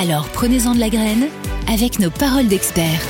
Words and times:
Alors 0.00 0.28
prenez-en 0.28 0.76
de 0.76 0.78
la 0.78 0.90
graine 0.90 1.26
avec 1.66 1.98
nos 1.98 2.08
paroles 2.08 2.46
d'experts. 2.46 3.02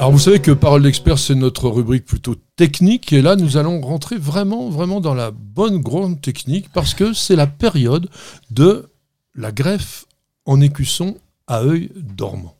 Alors 0.00 0.10
vous 0.10 0.18
savez 0.18 0.40
que 0.40 0.50
Parole 0.50 0.82
d'expert, 0.82 1.20
c'est 1.20 1.36
notre 1.36 1.68
rubrique 1.68 2.04
plutôt 2.04 2.34
technique, 2.56 3.12
et 3.12 3.22
là 3.22 3.36
nous 3.36 3.56
allons 3.56 3.80
rentrer 3.80 4.16
vraiment, 4.16 4.70
vraiment 4.70 5.00
dans 5.00 5.14
la 5.14 5.30
bonne 5.30 5.78
grande 5.78 6.20
technique, 6.20 6.72
parce 6.72 6.94
que 6.94 7.12
c'est 7.12 7.36
la 7.36 7.46
période 7.46 8.10
de 8.50 8.90
la 9.36 9.52
greffe 9.52 10.06
en 10.46 10.60
écusson 10.60 11.16
à 11.46 11.62
œil 11.62 11.90
dormant. 11.94 12.56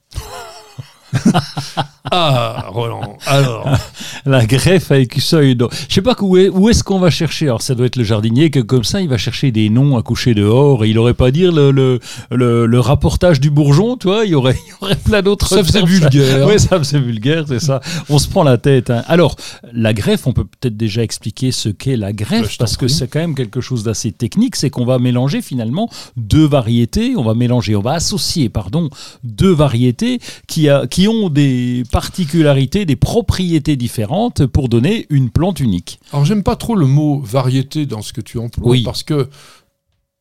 ah, 2.11 2.67
Roland, 2.69 3.19
alors. 3.27 3.69
La 4.27 4.47
greffe 4.47 4.91
avec 4.91 5.13
écusson. 5.13 5.41
Je 5.41 5.95
sais 5.95 6.03
pas 6.03 6.17
où 6.21 6.37
est, 6.37 6.49
où 6.49 6.69
est-ce 6.69 6.83
qu'on 6.83 6.99
va 6.99 7.11
chercher. 7.11 7.47
Alors, 7.47 7.63
ça 7.63 7.75
doit 7.75 7.87
être 7.87 7.97
le 7.97 8.05
jardinier, 8.05 8.51
que 8.51 8.61
comme 8.61 8.85
ça, 8.85 9.01
il 9.01 9.09
va 9.09 9.19
chercher 9.19 9.51
des 9.51 9.69
noms 9.69 9.97
à 9.97 10.03
coucher 10.03 10.35
dehors 10.35 10.85
et 10.85 10.89
il 10.89 10.99
aurait 10.99 11.15
pas 11.15 11.31
dire 11.31 11.53
le, 11.53 11.71
le, 11.71 12.01
le, 12.31 12.81
rapportage 12.81 13.41
du 13.41 13.51
bourgeon, 13.51 13.97
tu 13.97 14.09
vois. 14.09 14.25
Il 14.25 14.31
y 14.31 14.35
aurait, 14.35 14.57
il 14.67 14.71
y 14.71 14.75
aurait 14.81 14.97
plein 14.97 15.23
d'autres. 15.23 15.49
Ça 15.49 15.63
faisait 15.63 15.83
vulgaire. 15.83 16.47
Oui, 16.47 16.59
ça 16.59 16.79
faisait 16.79 16.99
vulgaire, 16.99 17.45
c'est 17.47 17.61
ça. 17.61 17.81
On 18.09 18.19
se 18.19 18.29
prend 18.29 18.43
la 18.43 18.57
tête. 18.57 18.91
Hein. 18.91 19.03
Alors, 19.07 19.37
la 19.73 19.93
greffe, 19.93 20.27
on 20.27 20.33
peut 20.33 20.45
peut-être 20.45 20.77
déjà 20.77 21.03
expliquer 21.03 21.53
ce 21.53 21.69
qu'est 21.69 21.97
la 21.97 22.13
greffe 22.13 22.57
parce 22.59 22.77
que 22.77 22.89
c'est 22.89 23.09
quand 23.09 23.21
même 23.21 23.35
quelque 23.35 23.61
chose 23.61 23.85
d'assez 23.85 24.13
technique. 24.13 24.57
C'est 24.57 24.71
qu'on 24.71 24.87
va 24.87 24.99
mélanger 24.99 25.43
finalement 25.43 25.91
deux 26.17 26.47
variétés. 26.47 27.15
On 27.17 27.25
va 27.25 27.35
mélanger, 27.35 27.77
on 27.77 27.83
va 27.83 27.93
associer, 27.93 28.49
pardon, 28.49 28.89
deux 29.23 29.53
variétés 29.53 30.19
qui, 30.47 30.69
a, 30.69 30.87
qui 30.87 31.09
ont 31.09 31.29
des 31.29 31.85
particularités, 31.91 32.85
des 32.85 32.97
propriétés 32.97 33.77
différentes 33.77 34.47
pour 34.47 34.69
donner 34.69 35.07
une 35.11 35.31
plante 35.31 35.61
unique. 35.61 36.01
Alors 36.13 36.25
j'aime 36.25 36.43
pas 36.43 36.57
trop 36.57 36.75
le 36.75 36.87
mot 36.87 37.21
variété 37.21 37.87
dans 37.87 38.03
ce 38.03 38.13
que 38.13 38.21
tu 38.21 38.39
emploies 38.39 38.79
parce 38.85 39.03
que 39.03 39.29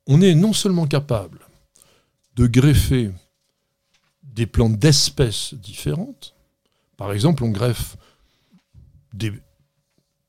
on 0.07 0.21
est 0.21 0.35
non 0.35 0.53
seulement 0.53 0.87
capable 0.87 1.39
de 2.35 2.47
greffer 2.47 3.11
des 4.23 4.45
plantes 4.45 4.77
d'espèces 4.77 5.53
différentes. 5.53 6.33
Par 6.97 7.11
exemple, 7.11 7.43
on 7.43 7.49
greffe 7.49 7.97
des 9.13 9.33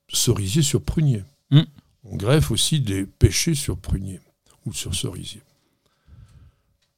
cerisiers 0.09 0.63
sur 0.63 0.83
pruniers. 0.83 1.25
Hmm. 1.51 1.63
On 2.05 2.17
greffe 2.17 2.51
aussi 2.51 2.81
des 2.81 3.07
pêchers 3.07 3.55
sur 3.55 3.77
pruniers 3.77 4.21
ou 4.67 4.73
sur 4.73 4.95
cerisiers. 4.95 5.43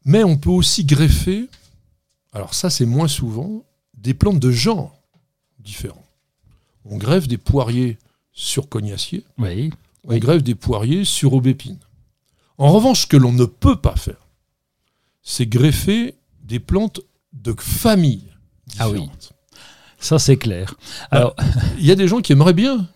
Mais 0.04 0.24
on 0.24 0.36
peut 0.36 0.50
aussi 0.50 0.84
greffer 0.84 1.48
alors 2.32 2.54
ça, 2.54 2.70
c'est 2.70 2.86
moins 2.86 3.08
souvent 3.08 3.64
des 4.02 4.14
plantes 4.14 4.40
de 4.40 4.50
genre 4.50 5.00
différents. 5.60 6.04
On 6.84 6.98
greffe 6.98 7.28
des 7.28 7.38
poiriers 7.38 7.98
sur 8.32 8.68
cognacier. 8.68 9.24
Oui. 9.38 9.72
On 10.04 10.18
greffe 10.18 10.42
des 10.42 10.56
poiriers 10.56 11.04
sur 11.04 11.32
aubépine. 11.32 11.78
En 12.58 12.72
revanche, 12.72 13.02
ce 13.02 13.06
que 13.06 13.16
l'on 13.16 13.32
ne 13.32 13.44
peut 13.44 13.76
pas 13.76 13.96
faire, 13.96 14.26
c'est 15.22 15.46
greffer 15.46 16.16
des 16.42 16.58
plantes 16.58 17.00
de 17.32 17.54
famille 17.58 18.26
Ah 18.78 18.90
oui. 18.90 19.08
Ça, 19.98 20.18
c'est 20.18 20.36
clair. 20.36 20.74
Bah, 21.10 21.18
Alors, 21.18 21.36
il 21.78 21.86
y 21.86 21.92
a 21.92 21.94
des 21.94 22.08
gens 22.08 22.20
qui 22.20 22.32
aimeraient 22.32 22.52
bien 22.52 22.88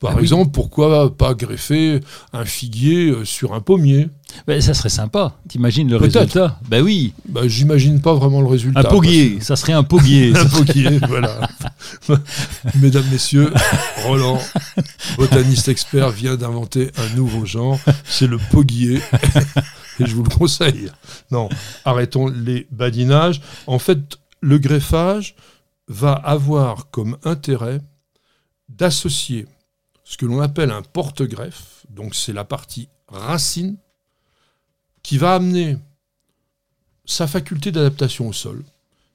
par 0.00 0.14
ah 0.16 0.20
exemple, 0.22 0.50
pourquoi 0.50 1.14
pas 1.14 1.34
greffer 1.34 2.00
un 2.32 2.46
figuier 2.46 3.10
euh, 3.10 3.26
sur 3.26 3.52
un 3.52 3.60
pommier 3.60 4.08
ben, 4.46 4.58
Ça 4.62 4.72
serait 4.72 4.88
sympa. 4.88 5.34
T'imagines 5.46 5.90
le 5.90 5.98
résultat? 5.98 6.58
Ben 6.66 6.82
oui. 6.82 7.12
Ben, 7.28 7.46
J'imagine 7.46 8.00
pas 8.00 8.14
vraiment 8.14 8.40
le 8.40 8.46
résultat. 8.46 8.80
Un 8.80 8.84
poguier, 8.84 9.40
ça 9.42 9.56
serait 9.56 9.74
un 9.74 9.82
poguier. 9.82 10.32
un 10.34 10.46
poguier, 10.46 10.98
voilà. 11.06 11.46
Mesdames, 12.80 13.04
Messieurs, 13.12 13.52
Roland, 14.04 14.40
botaniste 15.18 15.68
expert, 15.68 16.08
vient 16.08 16.36
d'inventer 16.36 16.90
un 16.96 17.14
nouveau 17.14 17.44
genre. 17.44 17.78
C'est 18.04 18.26
le 18.26 18.38
poguier. 18.38 19.00
Et 20.00 20.06
je 20.06 20.14
vous 20.14 20.22
le 20.22 20.30
conseille. 20.30 20.90
Non, 21.30 21.50
arrêtons 21.84 22.28
les 22.28 22.66
badinages. 22.70 23.42
En 23.66 23.78
fait, 23.78 24.18
le 24.40 24.56
greffage 24.56 25.34
va 25.88 26.12
avoir 26.12 26.88
comme 26.90 27.18
intérêt 27.24 27.82
d'associer 28.70 29.44
ce 30.10 30.16
que 30.16 30.26
l'on 30.26 30.40
appelle 30.40 30.72
un 30.72 30.82
porte-greffe, 30.82 31.86
donc 31.88 32.16
c'est 32.16 32.32
la 32.32 32.44
partie 32.44 32.88
racine, 33.06 33.76
qui 35.04 35.18
va 35.18 35.36
amener 35.36 35.76
sa 37.04 37.28
faculté 37.28 37.70
d'adaptation 37.70 38.26
au 38.26 38.32
sol, 38.32 38.64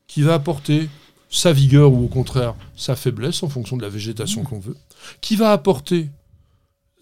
qui 0.07 0.21
va 0.21 0.35
apporter 0.35 0.89
sa 1.29 1.51
vigueur 1.51 1.91
ou 1.91 2.05
au 2.05 2.07
contraire 2.07 2.55
sa 2.77 2.95
faiblesse 2.95 3.43
en 3.43 3.49
fonction 3.49 3.75
de 3.75 3.81
la 3.81 3.89
végétation 3.89 4.43
mmh. 4.43 4.45
qu'on 4.45 4.59
veut, 4.59 4.77
qui 5.19 5.35
va 5.35 5.51
apporter 5.51 6.09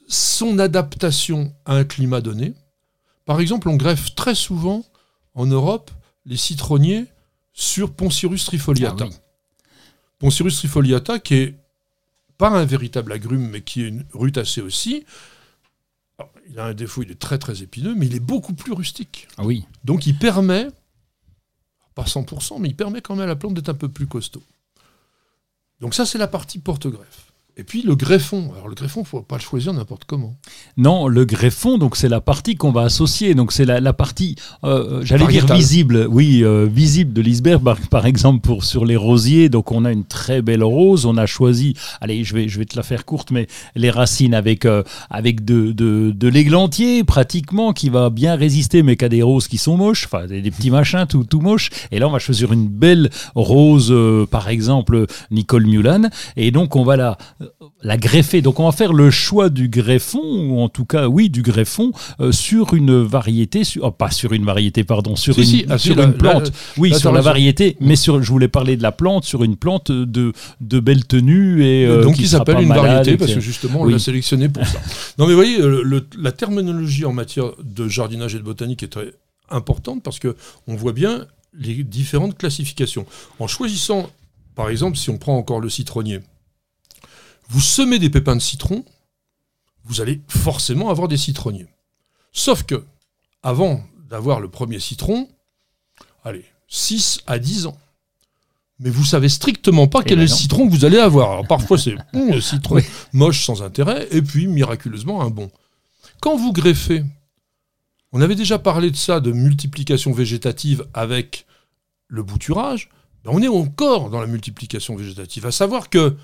son 0.07 0.57
adaptation 0.57 1.53
à 1.65 1.75
un 1.75 1.83
climat 1.83 2.21
donné. 2.21 2.55
Par 3.25 3.39
exemple, 3.39 3.69
on 3.69 3.75
greffe 3.75 4.15
très 4.15 4.33
souvent 4.33 4.83
en 5.35 5.45
Europe 5.45 5.91
les 6.25 6.37
citronniers 6.37 7.05
sur 7.53 7.93
Poncirus 7.93 8.43
trifoliata. 8.43 9.05
Ah 9.07 9.15
Poncirus 10.17 10.55
trifoliata 10.55 11.19
qui 11.19 11.35
est 11.35 11.62
pas 12.37 12.49
un 12.49 12.65
véritable 12.65 13.11
agrume, 13.11 13.49
mais 13.49 13.61
qui 13.61 13.83
est 13.83 13.87
une 13.89 14.05
rutacée 14.13 14.61
aussi. 14.61 15.05
il 16.49 16.59
a 16.59 16.65
un 16.65 16.73
défaut, 16.73 17.03
il 17.03 17.11
est 17.11 17.19
très 17.19 17.37
très 17.37 17.63
épineux, 17.63 17.95
mais 17.95 18.05
il 18.05 18.15
est 18.15 18.19
beaucoup 18.19 18.53
plus 18.53 18.73
rustique. 18.73 19.27
Ah 19.37 19.45
oui. 19.45 19.65
Donc 19.83 20.05
il 20.07 20.17
permet, 20.17 20.67
pas 21.95 22.03
100%, 22.03 22.59
mais 22.59 22.69
il 22.69 22.75
permet 22.75 23.01
quand 23.01 23.15
même 23.15 23.25
à 23.25 23.27
la 23.27 23.35
plante 23.35 23.53
d'être 23.53 23.69
un 23.69 23.75
peu 23.75 23.89
plus 23.89 24.07
costaud. 24.07 24.43
Donc 25.79 25.93
ça, 25.95 26.05
c'est 26.05 26.17
la 26.17 26.27
partie 26.27 26.59
porte-greffe. 26.59 27.32
Et 27.55 27.63
puis 27.63 27.83
le 27.83 27.95
greffon. 27.95 28.51
Alors 28.55 28.67
le 28.67 28.73
greffon, 28.73 29.03
faut 29.03 29.21
pas 29.21 29.35
le 29.35 29.41
choisir 29.41 29.73
n'importe 29.73 30.05
comment. 30.05 30.35
Non, 30.75 31.07
le 31.07 31.23
greffon, 31.23 31.77
donc 31.77 31.95
c'est 31.95 32.09
la 32.09 32.19
partie 32.19 32.55
qu'on 32.55 32.71
va 32.71 32.81
associer. 32.81 33.35
Donc 33.35 33.51
c'est 33.51 33.65
la, 33.65 33.93
partie, 33.93 34.35
euh, 34.63 35.01
j'allais 35.05 35.27
dire 35.27 35.45
visible, 35.45 36.07
oui, 36.09 36.43
euh, 36.43 36.65
visible 36.65 37.13
de 37.13 37.21
l'iceberg. 37.21 37.61
Par, 37.91 38.07
exemple, 38.07 38.41
pour 38.41 38.63
sur 38.63 38.85
les 38.85 38.95
rosiers, 38.95 39.49
donc 39.49 39.71
on 39.71 39.85
a 39.85 39.91
une 39.91 40.03
très 40.03 40.41
belle 40.41 40.63
rose. 40.63 41.05
On 41.05 41.15
a 41.15 41.27
choisi, 41.27 41.75
allez, 42.01 42.23
je 42.23 42.33
vais, 42.33 42.49
je 42.49 42.57
vais 42.57 42.65
te 42.65 42.75
la 42.75 42.81
faire 42.81 43.05
courte, 43.05 43.29
mais 43.29 43.45
les 43.75 43.91
racines 43.91 44.33
avec 44.33 44.65
euh, 44.65 44.81
avec 45.11 45.45
de, 45.45 45.73
de, 45.73 46.09
de 46.09 46.27
l'églantier 46.27 47.03
pratiquement 47.03 47.71
qui 47.71 47.89
va 47.89 48.09
bien 48.09 48.35
résister, 48.35 48.81
mais 48.81 48.95
qui 48.95 49.05
a 49.05 49.09
des 49.09 49.21
roses 49.21 49.47
qui 49.47 49.59
sont 49.59 49.77
moches, 49.77 50.07
enfin 50.07 50.25
des, 50.25 50.41
petits 50.49 50.71
machins 50.71 51.05
tout 51.07 51.23
tout 51.23 51.39
moches. 51.39 51.69
Et 51.91 51.99
là, 51.99 52.07
on 52.07 52.11
va 52.11 52.19
choisir 52.19 52.51
une 52.51 52.67
belle 52.67 53.11
rose, 53.35 53.93
par 54.31 54.49
exemple 54.49 55.05
Nicole 55.29 55.67
Mulan, 55.67 56.09
et 56.35 56.49
donc 56.49 56.75
on 56.75 56.83
va 56.83 56.97
la 56.97 57.17
la 57.81 57.97
greffer. 57.97 58.41
Donc 58.41 58.59
on 58.59 58.65
va 58.65 58.71
faire 58.71 58.93
le 58.93 59.11
choix 59.11 59.49
du 59.49 59.69
greffon, 59.69 60.21
ou 60.21 60.59
en 60.59 60.69
tout 60.69 60.85
cas, 60.85 61.07
oui, 61.07 61.29
du 61.29 61.41
greffon, 61.41 61.91
euh, 62.19 62.31
sur 62.31 62.73
une 62.73 63.01
variété, 63.03 63.63
sur, 63.63 63.83
oh, 63.83 63.91
pas 63.91 64.11
sur 64.11 64.33
une 64.33 64.45
variété, 64.45 64.83
pardon, 64.83 65.15
sur 65.15 65.37
une, 65.37 65.65
ah, 65.69 65.77
sur 65.77 65.99
une 65.99 66.13
plante. 66.13 66.51
oui, 66.77 66.93
sur 66.93 67.11
la 67.11 67.21
variété, 67.21 67.77
mais 67.79 67.95
sur, 67.95 68.21
je 68.21 68.29
voulais 68.29 68.47
parler 68.47 68.77
de 68.77 68.83
la 68.83 68.91
plante, 68.91 69.25
sur 69.25 69.43
une 69.43 69.55
plante 69.55 69.91
de, 69.91 70.33
de 70.61 70.79
belle 70.79 71.05
tenue. 71.05 71.63
Et, 71.63 71.85
euh, 71.85 72.03
Donc 72.03 72.15
qui 72.15 72.23
il 72.23 72.27
s'appelle 72.27 72.61
une 72.61 72.69
variété, 72.69 73.17
parce 73.17 73.33
que 73.33 73.39
justement, 73.39 73.81
on 73.81 73.85
l'a 73.85 73.99
sélectionné 73.99 74.49
pour 74.49 74.65
ça. 74.65 74.79
Non 75.17 75.27
mais 75.27 75.33
vous 75.33 75.39
voyez, 75.39 75.59
la 76.17 76.31
terminologie 76.31 77.05
en 77.05 77.13
matière 77.13 77.51
de 77.63 77.87
jardinage 77.87 78.35
et 78.35 78.39
de 78.39 78.43
botanique 78.43 78.83
est 78.83 78.87
très 78.87 79.13
importante, 79.49 80.01
parce 80.03 80.19
que 80.19 80.35
on 80.67 80.75
voit 80.75 80.93
bien 80.93 81.27
les 81.53 81.83
différentes 81.83 82.37
classifications. 82.37 83.05
En 83.39 83.47
choisissant, 83.47 84.09
par 84.55 84.69
exemple, 84.69 84.97
si 84.97 85.09
on 85.09 85.17
prend 85.17 85.37
encore 85.37 85.59
le 85.59 85.69
citronnier, 85.69 86.19
vous 87.49 87.61
semez 87.61 87.99
des 87.99 88.09
pépins 88.09 88.35
de 88.35 88.41
citron, 88.41 88.83
vous 89.85 90.01
allez 90.01 90.21
forcément 90.27 90.89
avoir 90.89 91.07
des 91.07 91.17
citronniers. 91.17 91.67
Sauf 92.31 92.63
que, 92.63 92.83
avant 93.41 93.83
d'avoir 94.09 94.39
le 94.39 94.49
premier 94.49 94.79
citron, 94.79 95.27
allez, 96.23 96.45
6 96.67 97.21
à 97.27 97.39
10 97.39 97.67
ans. 97.67 97.77
Mais 98.79 98.89
vous 98.89 99.05
savez 99.05 99.29
strictement 99.29 99.87
pas 99.87 100.03
quel 100.03 100.19
est 100.19 100.23
le 100.23 100.27
citron 100.27 100.67
que 100.67 100.71
vous 100.73 100.85
allez 100.85 100.97
avoir. 100.97 101.31
Alors 101.31 101.47
parfois 101.47 101.77
c'est 101.77 101.95
un 102.13 102.41
citron 102.41 102.79
moche 103.13 103.45
sans 103.45 103.61
intérêt, 103.61 104.07
et 104.11 104.21
puis 104.21 104.47
miraculeusement 104.47 105.21
un 105.21 105.29
bon. 105.29 105.51
Quand 106.21 106.35
vous 106.35 106.51
greffez, 106.53 107.03
on 108.11 108.21
avait 108.21 108.35
déjà 108.35 108.59
parlé 108.59 108.91
de 108.91 108.95
ça, 108.95 109.19
de 109.19 109.31
multiplication 109.31 110.11
végétative 110.11 110.87
avec 110.93 111.45
le 112.07 112.23
bouturage, 112.23 112.89
ben, 113.23 113.31
on 113.33 113.41
est 113.41 113.47
encore 113.47 114.09
dans 114.09 114.21
la 114.21 114.27
multiplication 114.27 114.95
végétative. 114.95 115.45
À 115.45 115.51
savoir 115.51 115.89
que 115.89 116.15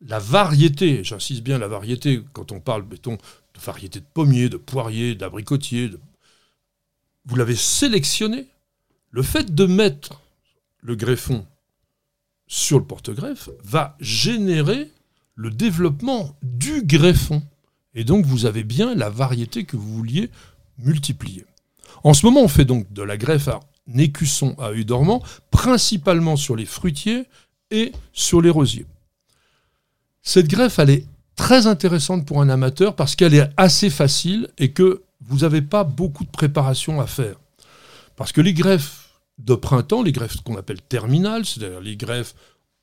la 0.00 0.18
variété, 0.18 1.04
j'insiste 1.04 1.42
bien 1.42 1.58
la 1.58 1.68
variété, 1.68 2.22
quand 2.32 2.52
on 2.52 2.60
parle, 2.60 2.84
mettons, 2.90 3.16
de 3.16 3.60
variété 3.60 4.00
de 4.00 4.06
pommiers, 4.12 4.48
de 4.48 4.56
poiriers, 4.56 5.14
d'abricotiers, 5.14 5.90
vous 7.26 7.36
l'avez 7.36 7.56
sélectionné 7.56 8.46
Le 9.10 9.22
fait 9.22 9.54
de 9.54 9.66
mettre 9.66 10.20
le 10.80 10.96
greffon 10.96 11.46
sur 12.46 12.78
le 12.78 12.84
porte-greffe 12.84 13.50
va 13.62 13.96
générer 14.00 14.90
le 15.34 15.50
développement 15.50 16.36
du 16.42 16.82
greffon. 16.82 17.42
Et 17.94 18.04
donc 18.04 18.24
vous 18.24 18.46
avez 18.46 18.64
bien 18.64 18.94
la 18.94 19.10
variété 19.10 19.64
que 19.64 19.76
vous 19.76 19.94
vouliez 19.94 20.30
multiplier. 20.78 21.44
En 22.02 22.14
ce 22.14 22.24
moment, 22.24 22.42
on 22.42 22.48
fait 22.48 22.64
donc 22.64 22.90
de 22.92 23.02
la 23.02 23.16
greffe 23.16 23.48
à 23.48 23.60
écusson 23.96 24.54
à 24.58 24.68
œil 24.68 24.84
dormant, 24.84 25.22
principalement 25.50 26.36
sur 26.36 26.56
les 26.56 26.64
fruitiers 26.64 27.26
et 27.70 27.92
sur 28.12 28.40
les 28.40 28.50
rosiers. 28.50 28.86
Cette 30.22 30.48
greffe, 30.48 30.78
elle 30.78 30.90
est 30.90 31.06
très 31.36 31.66
intéressante 31.66 32.26
pour 32.26 32.42
un 32.42 32.48
amateur 32.48 32.94
parce 32.94 33.16
qu'elle 33.16 33.34
est 33.34 33.48
assez 33.56 33.90
facile 33.90 34.48
et 34.58 34.72
que 34.72 35.02
vous 35.20 35.38
n'avez 35.38 35.62
pas 35.62 35.84
beaucoup 35.84 36.24
de 36.24 36.30
préparation 36.30 37.00
à 37.00 37.06
faire. 37.06 37.36
Parce 38.16 38.32
que 38.32 38.40
les 38.40 38.52
greffes 38.52 39.20
de 39.38 39.54
printemps, 39.54 40.02
les 40.02 40.12
greffes 40.12 40.36
qu'on 40.42 40.56
appelle 40.56 40.82
terminales, 40.82 41.46
c'est-à-dire 41.46 41.80
les 41.80 41.96
greffes 41.96 42.34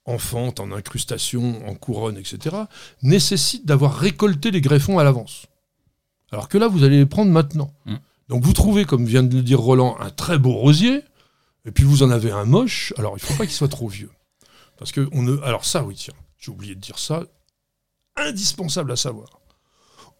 enfantes 0.05 0.59
en 0.59 0.71
incrustation, 0.71 1.67
en 1.67 1.75
couronne, 1.75 2.17
etc., 2.17 2.55
nécessitent 3.03 3.65
d'avoir 3.65 3.95
récolté 3.95 4.51
les 4.51 4.61
greffons 4.61 4.97
à 4.97 5.03
l'avance. 5.03 5.45
Alors 6.31 6.49
que 6.49 6.57
là, 6.57 6.67
vous 6.67 6.83
allez 6.83 6.97
les 6.97 7.05
prendre 7.05 7.31
maintenant. 7.31 7.71
Mm. 7.85 7.95
Donc 8.29 8.43
vous 8.43 8.53
trouvez, 8.53 8.85
comme 8.85 9.05
vient 9.05 9.23
de 9.23 9.35
le 9.35 9.43
dire 9.43 9.59
Roland, 9.59 9.97
un 9.99 10.09
très 10.09 10.37
beau 10.37 10.53
rosier, 10.53 11.03
et 11.65 11.71
puis 11.71 11.83
vous 11.83 12.03
en 12.03 12.09
avez 12.09 12.31
un 12.31 12.45
moche, 12.45 12.93
alors 12.97 13.13
il 13.17 13.21
ne 13.21 13.27
faut 13.27 13.35
pas 13.35 13.45
qu'il 13.45 13.55
soit 13.55 13.67
trop 13.67 13.87
vieux. 13.87 14.11
Parce 14.77 14.91
que 14.91 15.07
on 15.11 15.23
ne. 15.23 15.37
Alors 15.41 15.65
ça, 15.65 15.83
oui, 15.83 15.95
tiens, 15.95 16.13
j'ai 16.37 16.51
oublié 16.51 16.75
de 16.75 16.79
dire 16.79 16.99
ça, 16.99 17.23
indispensable 18.15 18.91
à 18.91 18.95
savoir. 18.95 19.39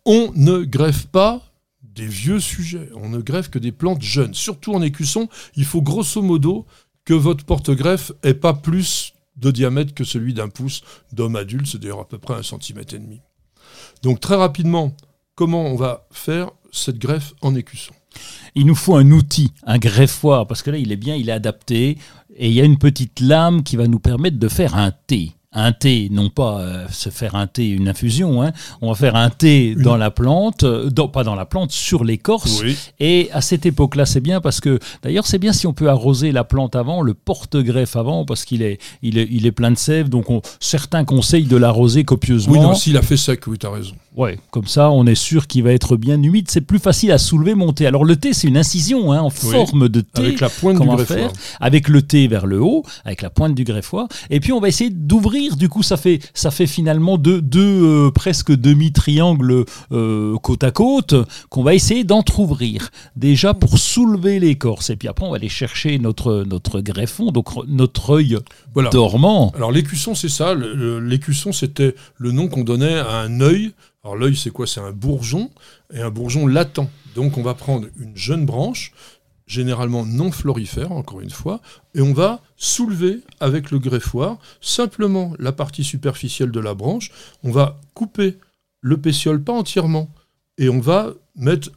On 0.06 0.32
ne 0.36 0.64
greffe 0.64 1.08
pas 1.08 1.42
des 1.82 2.08
vieux 2.08 2.40
sujets, 2.40 2.90
on 2.96 3.10
ne 3.10 3.20
greffe 3.20 3.50
que 3.50 3.60
des 3.60 3.72
plantes 3.72 4.02
jeunes. 4.02 4.34
Surtout 4.34 4.74
en 4.74 4.82
écusson, 4.82 5.30
il 5.56 5.66
faut 5.66 5.82
grosso 5.82 6.22
modo 6.22 6.66
que 7.06 7.14
votre 7.14 7.46
porte-greffe 7.46 8.12
ait 8.24 8.34
pas 8.34 8.54
plus 8.54 9.14
de 9.36 9.52
diamètre 9.52 9.94
que 9.94 10.04
celui 10.04 10.34
d'un 10.34 10.50
pouce 10.50 10.82
d'homme 11.12 11.36
adulte, 11.36 11.68
c'est 11.68 11.80
d'ailleurs 11.80 12.00
à 12.00 12.08
peu 12.08 12.18
près 12.18 12.34
un 12.34 12.44
centimètre 12.44 12.94
et 12.94 13.00
demi. 13.00 13.22
Donc 14.04 14.20
très 14.20 14.36
rapidement, 14.36 14.96
comment 15.36 15.66
on 15.66 15.76
va 15.76 16.08
faire 16.12 16.52
cette 16.72 17.00
greffe 17.00 17.34
en 17.42 17.56
écusson? 17.56 17.94
Il 18.56 18.66
nous 18.66 18.76
faut 18.76 18.96
un 18.96 19.12
outil, 19.12 19.52
un 19.64 19.78
greffoir, 19.78 20.48
parce 20.48 20.64
que 20.64 20.72
là, 20.72 20.78
il 20.78 20.92
est 20.92 20.98
bien, 20.98 21.16
il 21.16 21.30
est 21.30 21.34
adapté, 21.34 21.98
et 22.36 22.48
il 22.48 22.54
y 22.54 22.62
a 22.62 22.66
une 22.66 22.80
petite 22.80 23.20
lame 23.20 23.64
qui 23.64 23.76
va 23.76 23.88
nous 23.88 24.00
permettre 24.00 24.38
de 24.38 24.48
faire 24.48 24.76
un 24.76 24.92
thé 24.92 25.37
un 25.54 25.72
thé, 25.72 26.10
non 26.12 26.30
pas 26.30 26.60
euh, 26.60 26.88
se 26.90 27.10
faire 27.10 27.36
un 27.36 27.48
thé, 27.48 27.70
une 27.70 27.88
infusion, 27.88 28.44
hein. 28.44 28.52
on 28.82 28.90
va 28.90 28.96
faire 28.96 29.16
un 29.16 29.30
thé 29.30 29.76
dans 29.76 29.96
la 29.96 30.12
plante, 30.12 30.64
euh, 30.64 30.90
pas 31.08 31.24
dans 31.24 31.36
la 31.36 31.46
plante, 31.46 31.72
sur 31.72 32.04
l'écorce. 32.04 32.62
Et 33.00 33.30
à 33.32 33.42
cette 33.42 33.66
époque-là, 33.66 34.06
c'est 34.06 34.20
bien 34.20 34.42
parce 34.42 34.60
que, 34.60 34.80
d'ailleurs, 35.04 35.26
c'est 35.26 35.40
bien 35.40 35.54
si 35.54 35.66
on 35.66 35.74
peut 35.74 35.90
arroser 35.90 36.32
la 36.32 36.44
plante 36.44 36.76
avant, 36.76 37.02
le 37.02 37.14
porte-greffe 37.14 37.96
avant, 37.96 38.26
parce 38.26 38.44
qu'il 38.44 38.62
est, 38.62 38.80
il 39.02 39.18
est, 39.18 39.28
il 39.32 39.46
est 39.46 39.52
plein 39.52 39.72
de 39.72 39.78
sève, 39.78 40.10
donc 40.10 40.26
certains 40.60 41.06
conseillent 41.06 41.46
de 41.46 41.58
l'arroser 41.58 42.04
copieusement. 42.04 42.54
Oui, 42.54 42.60
non, 42.60 42.74
s'il 42.74 42.98
a 42.98 43.02
fait 43.02 43.18
sec, 43.18 43.48
oui, 43.48 43.58
tu 43.58 43.66
as 43.66 43.72
raison. 43.72 43.96
Ouais, 44.18 44.40
comme 44.50 44.66
ça, 44.66 44.90
on 44.90 45.06
est 45.06 45.14
sûr 45.14 45.46
qu'il 45.46 45.62
va 45.62 45.72
être 45.72 45.96
bien 45.96 46.20
humide. 46.24 46.48
C'est 46.50 46.62
plus 46.62 46.80
facile 46.80 47.12
à 47.12 47.20
soulever, 47.20 47.54
monter. 47.54 47.86
Alors 47.86 48.04
le 48.04 48.16
thé, 48.16 48.34
c'est 48.34 48.48
une 48.48 48.58
incision 48.58 49.14
hein, 49.14 49.22
en 49.22 49.30
forme 49.30 49.90
de 49.90 50.02
thé. 50.02 50.24
Avec 50.24 50.40
la 50.40 50.50
pointe 50.50 50.80
du 50.82 50.88
greffoir. 50.88 51.32
Avec 51.60 51.88
le 51.88 52.02
thé 52.02 52.28
vers 52.28 52.48
le 52.48 52.60
haut, 52.60 52.84
avec 53.06 53.22
la 53.22 53.30
pointe 53.30 53.54
du 53.54 53.64
greffoir. 53.64 54.08
Et 54.32 54.40
puis 54.40 54.52
on 54.54 54.60
va 54.60 54.70
essayer 54.70 54.90
d'ouvrir. 54.90 55.56
Du 55.56 55.70
coup, 55.70 55.84
ça 55.84 55.98
fait, 55.98 56.20
ça 56.34 56.50
fait 56.50 56.66
finalement 56.66 57.20
deux, 57.20 57.44
deux 57.44 58.08
euh, 58.08 58.10
presque 58.10 58.52
demi-triangles 58.52 59.66
euh, 59.92 60.36
côte 60.40 60.64
à 60.64 60.72
côte 60.72 61.14
qu'on 61.50 61.62
va 61.62 61.76
essayer 61.76 62.04
d'entr'ouvrir. 62.04 62.90
Déjà 63.16 63.54
pour 63.54 63.78
soulever 63.78 64.40
l'écorce. 64.40 64.90
Et 64.90 64.96
puis 64.96 65.08
après, 65.08 65.28
on 65.28 65.30
va 65.30 65.36
aller 65.36 65.48
chercher 65.48 66.00
notre, 66.00 66.44
notre 66.44 66.82
greffon, 66.82 67.32
donc 67.32 67.50
notre 67.68 68.16
œil 68.16 68.40
dormant. 68.92 69.52
Alors 69.56 69.72
l'écusson, 69.72 70.16
c'est 70.16 70.28
ça. 70.28 70.56
L'écusson, 70.56 71.52
c'était 71.52 71.94
le 72.18 72.32
nom 72.32 72.48
qu'on 72.48 72.64
donnait 72.64 72.98
à 72.98 73.18
un 73.18 73.42
œil 73.42 73.74
alors 74.08 74.16
l'œil, 74.16 74.38
c'est 74.38 74.52
quoi? 74.52 74.66
C'est 74.66 74.80
un 74.80 74.94
bourgeon, 74.94 75.52
et 75.94 76.00
un 76.00 76.10
bourgeon 76.10 76.48
latent. 76.48 76.88
Donc 77.14 77.38
on 77.38 77.44
va 77.44 77.56
prendre 77.56 77.88
une 78.00 78.16
jeune 78.16 78.46
branche, 78.46 78.94
généralement 79.48 80.06
non 80.06 80.32
florifère, 80.32 80.94
encore 80.94 81.20
une 81.20 81.30
fois, 81.30 81.60
et 81.94 82.00
on 82.00 82.14
va 82.14 82.42
soulever 82.56 83.20
avec 83.42 83.70
le 83.70 83.80
greffoir 83.80 84.38
simplement 84.62 85.34
la 85.40 85.52
partie 85.52 85.84
superficielle 85.84 86.52
de 86.52 86.60
la 86.62 86.74
branche. 86.74 87.12
On 87.44 87.52
va 87.52 87.82
couper 87.96 88.38
le 88.80 88.96
pétiole, 88.96 89.44
pas 89.44 89.52
entièrement, 89.52 90.10
et 90.58 90.70
on 90.70 90.80
va 90.80 91.14
mettre 91.36 91.70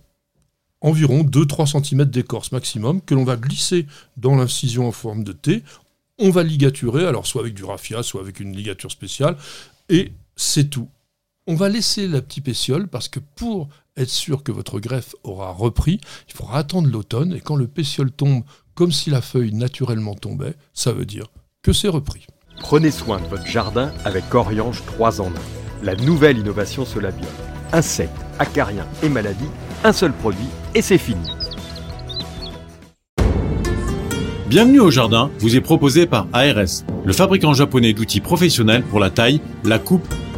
environ 0.83 1.25
2-3 1.25 1.83
cm 1.83 2.05
d'écorce 2.05 2.53
maximum 2.53 3.01
que 3.01 3.17
l'on 3.17 3.25
va 3.25 3.37
glisser 3.37 3.87
dans 4.19 4.37
l'incision 4.37 4.87
en 4.87 4.93
forme 4.93 5.25
de 5.25 5.33
T. 5.33 5.65
On 6.21 6.31
va 6.31 6.45
ligaturer, 6.45 7.07
alors 7.09 7.27
soit 7.27 7.41
avec 7.41 7.55
du 7.55 7.65
raffia, 7.65 8.05
soit 8.05 8.21
avec 8.21 8.39
une 8.39 8.55
ligature 8.55 8.93
spéciale, 8.93 9.37
et 9.89 10.13
c'est 10.37 10.71
tout. 10.71 10.89
On 11.51 11.57
va 11.57 11.69
laisser 11.69 12.07
la 12.07 12.23
petite 12.23 12.45
pétiole 12.45 12.87
parce 12.87 13.09
que 13.09 13.19
pour 13.19 13.69
être 13.97 14.09
sûr 14.09 14.45
que 14.45 14.53
votre 14.53 14.79
greffe 14.79 15.17
aura 15.25 15.51
repris, 15.51 16.01
il 16.29 16.33
faudra 16.33 16.59
attendre 16.59 16.89
l'automne 16.89 17.33
et 17.33 17.41
quand 17.41 17.57
le 17.57 17.67
pétiole 17.67 18.13
tombe 18.13 18.45
comme 18.77 18.93
si 18.93 19.11
la 19.11 19.21
feuille 19.21 19.53
naturellement 19.53 20.15
tombait, 20.15 20.55
ça 20.75 20.93
veut 20.93 21.07
dire 21.07 21.27
que 21.61 21.73
c'est 21.73 21.89
repris. 21.89 22.29
Prenez 22.61 22.93
soin 22.93 23.21
de 23.21 23.27
votre 23.27 23.47
jardin 23.47 23.91
avec 24.05 24.33
Oriange 24.33 24.85
3 24.87 25.23
en 25.23 25.27
1. 25.27 25.33
La 25.83 25.97
nouvelle 25.97 26.39
innovation 26.39 26.85
Solabium. 26.85 27.27
Insectes, 27.73 28.15
acariens 28.39 28.87
et 29.03 29.09
maladies, 29.09 29.51
un 29.83 29.93
seul 29.93 30.13
produit 30.13 30.47
et 30.77 30.83
c'est 30.83 30.99
fini. 30.99 31.29
Bienvenue 34.47 34.79
au 34.79 34.93
jardin 34.93 35.33
vous 35.41 35.57
est 35.57 35.61
proposé 35.61 36.07
par 36.07 36.29
ARS, 36.33 36.85
le 37.05 37.13
fabricant 37.13 37.55
japonais 37.55 37.93
d'outils 37.93 38.21
professionnels 38.21 38.85
pour 38.85 39.01
la 39.01 39.11
taille, 39.11 39.41
la 39.65 39.81
coupe 39.81 40.07